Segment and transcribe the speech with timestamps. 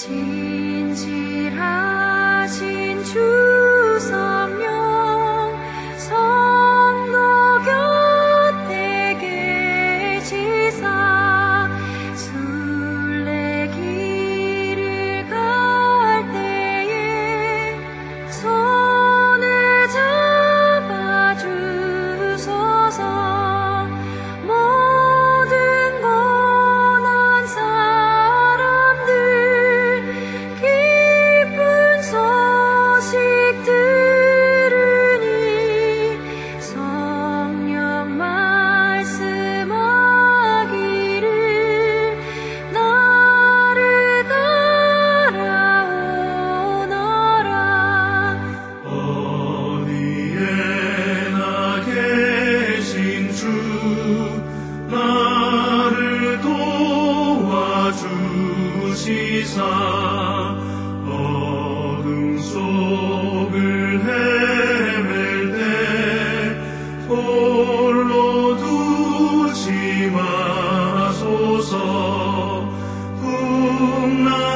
[0.00, 1.04] 진실하신
[3.04, 4.39] 주 성.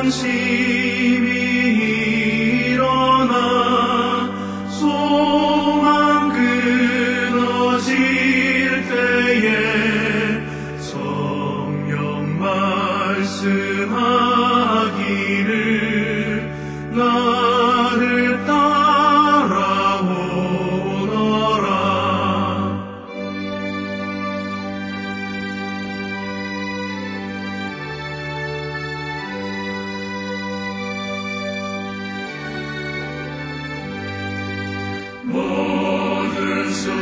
[0.05, 1.31] 관심이
[2.69, 3.33] 일어나
[4.69, 6.29] 소망
[7.31, 7.89] 끊어질
[8.87, 10.47] 때에
[10.79, 13.65] 성령 말씀하기를
[35.35, 36.95] Morgensohn.